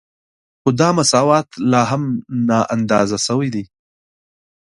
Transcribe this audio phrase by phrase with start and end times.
[0.61, 2.03] خو دا مساوات لا هم
[2.47, 3.63] نااندازه شوی دی